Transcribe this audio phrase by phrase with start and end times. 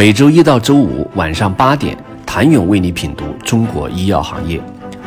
[0.00, 4.58] 每周一到周五晚上八点，谭勇为你品读中国医药行业，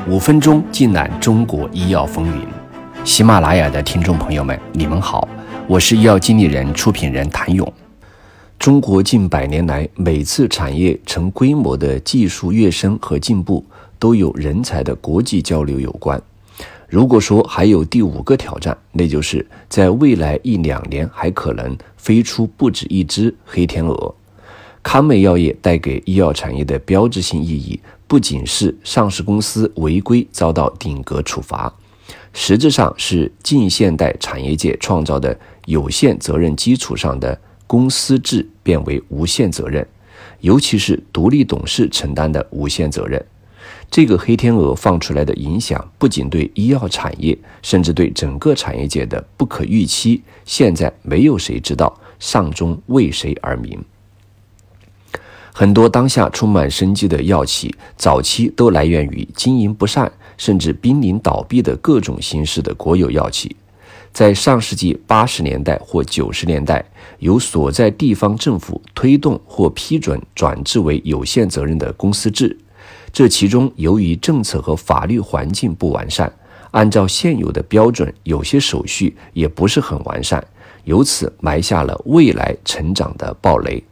[0.08, 2.48] 五分钟尽览中国医药风云。
[3.04, 5.28] 喜马拉雅的听众朋友们，你们好，
[5.68, 7.74] 我是医药经理人、出品人谭勇。
[8.60, 13.66] 中国近百年来，每次产业成规模的技术跃升和进步，
[13.98, 16.22] 都有人才的国际交流有关。
[16.88, 24.14] 如果说还有第五个挑战，那就是在未来一两年还可能飞出不止一只黑天鹅。
[24.84, 31.74] 康美药业带给医药产业的标志性意义，不仅是上市公司违规遭到顶格处罚，
[32.34, 35.36] 实质上是近现代产业界创造的
[35.66, 39.88] 有限责任基础上的公司制变为无限责任，
[40.42, 43.26] 尤其是独立董事承担的无限责任。
[43.90, 53.82] 这个黑天鹅放出来的影响，不仅对医药产业，甚至对整个产业界的不可预期，现在没有谁知道上中为谁而鸣。
[55.56, 63.56] 很多当下充满生机的药企，早期都来源于经营不善甚至濒临倒闭的各种形式的国有药企。
[64.12, 66.84] 在上世纪八十年代或九十年代，
[67.20, 72.58] 由所在地方政府推动或批准转制为有限责任的公司制。
[73.12, 76.34] 这其中，由于政策和法律环境不完善，
[76.72, 80.44] 按照现有的标准，有些手续也不是很完善，
[80.84, 83.84] 由此埋下了未来成长的暴雷。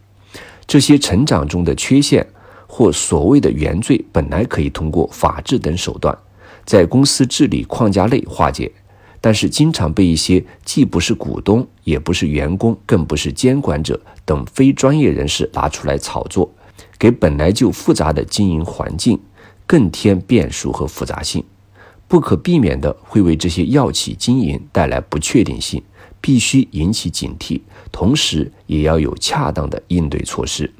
[0.72, 2.26] 这些成长中的缺陷
[2.66, 6.18] 或所谓的原罪，本来可以通过法治等手段，
[6.64, 8.72] 在公司治理框架内化解，
[9.20, 16.50] 但是经常被一些既不是股东，也不是员工，更不是监管者等非专业人士拿出来炒作，
[16.98, 19.20] 给本来就复杂的经营环境
[19.68, 21.44] 更添变数和复杂性，
[22.08, 25.84] 不可避免的会为这些药企经营带来不确定性。
[26.22, 27.60] 必须引起警惕，
[27.92, 30.72] 同时也要有恰当的应对措施。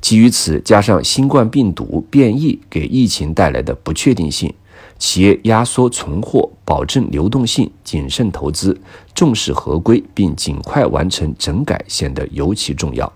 [0.00, 4.52] 基于此，加上新冠病毒变异给疫情带来的不确定性，
[4.98, 8.78] 企业压缩存货、保证流动性、谨慎投资、
[9.14, 13.10] 重视合规，并尽快完成整改显得尤其重要。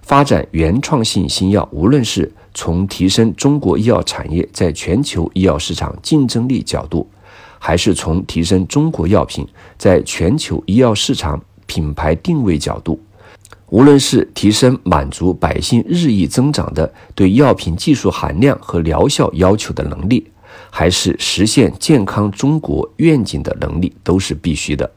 [0.00, 7.06] 发展原创性新药，无论是从提升中国医药产业在全球医药市场竞争力角度，
[7.58, 9.46] 还是从提升中国药品
[9.76, 13.00] 在全球医药市场品牌定位角度，
[13.70, 20.30] 无论是提升满足百姓日益增长的对药品技术含量和疗效要求的能力，
[20.70, 24.90] 还是实现健康中国愿景的能力，都是必须的。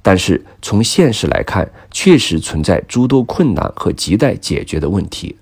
[0.00, 5.36] 但是从现实来看，确实存在诸多困难和亟待解决的问题。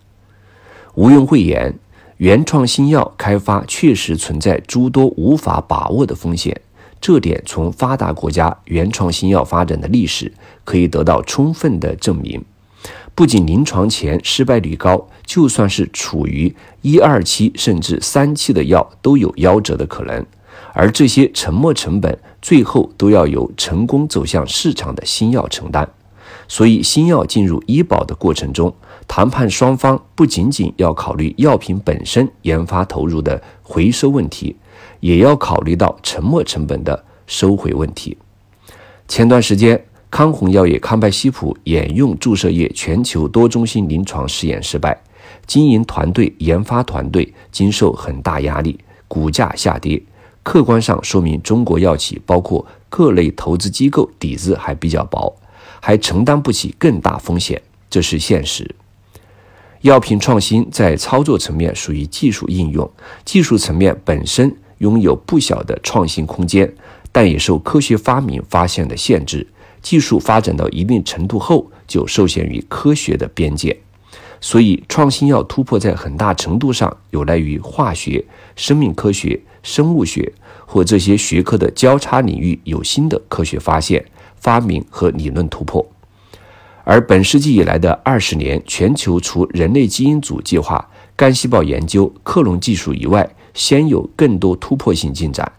[0.94, 1.78] 毋庸讳言。
[2.18, 6.60] 原创新药开发确实存在诸多无法把握的风险，
[7.00, 10.32] 这点从发达国家原创新药发展的历史
[10.64, 12.42] 可以得到充分的证明。
[13.14, 20.24] 不仅临床前失败率高，就算是处于一二期甚至三期的药都有夭折的可能，
[20.72, 25.88] 而这些沉没成本最后都要由成功走向市场的新药承担。
[26.54, 28.72] 所以，新药进入医保的过程中，
[29.08, 34.54] 谈判双方不仅仅要考虑药品本身研发投入的回收问题，
[35.00, 38.16] 也要考虑到沉没成本的收回问题。
[39.08, 44.96] 前段时间，康弘药业康拜西普眼用注射液全球多中心临床试验失败，
[45.48, 48.78] 经营团队、研发团队经受很大压力，
[49.08, 50.00] 股价下跌。
[50.44, 55.34] 客观上说明，中国药企包括各类投资机构底子还比较薄。
[55.86, 58.74] 还承担不起更大风险，这是现实。
[59.82, 62.90] 药品创新在操作层面属于技术应用，
[63.22, 66.72] 技术层面本身拥有不小的创新空间，
[67.12, 69.46] 但也受科学发明发现的限制。
[69.82, 73.78] 技术发展到一定程度后，就受限于科学的边界。
[74.40, 78.24] 所以，创新药突破在很大程度上有赖于化学、
[78.56, 80.32] 生命科学、生物学
[80.64, 84.02] 或这些学科的交叉领域有新的科学发现。
[84.44, 85.82] 发明和理论突破，
[86.84, 90.86] 而本世纪以来的二十年，全球除人类基因组计划、
[91.16, 95.50] 干细胞研究、克隆技术以外，鲜有更多突破性进展，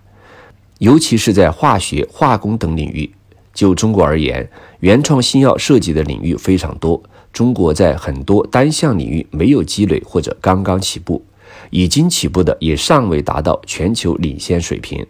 [0.77, 3.09] 尤其是在化学、化工等领域。
[3.55, 4.47] 就中国而言，
[4.81, 7.01] 原创新药涉及的领域非常多，
[7.33, 11.25] 中国在很多单项领域没有积累或者刚刚起步，
[11.71, 15.03] 已经起步的也尚未达到全球领先水平。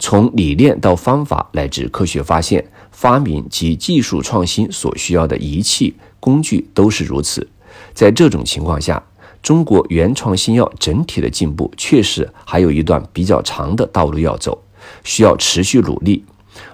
[0.00, 7.46] 从理念到方法，乃至科学发现、发明及技术创新所需要的仪器、工具都是如此。
[7.92, 9.00] 在这种情况下，
[9.42, 14.62] 中国原创新药整体的进步确实还有一段比较长的道路要走，
[15.04, 16.24] 需要持续努力。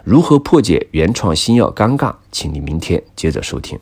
[0.05, 2.15] 如何破解原创新药尴尬？
[2.33, 3.79] 请你明天接着收听。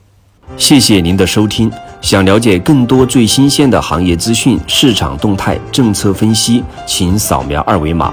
[0.56, 1.70] 谢谢您的收听。
[2.02, 8.12] 想了解更多最新鲜的行业资讯、市场动态、政策分析，请扫描二维码